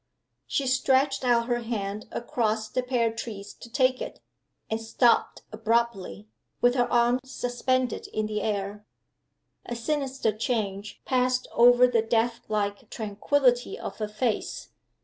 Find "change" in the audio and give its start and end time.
10.35-11.03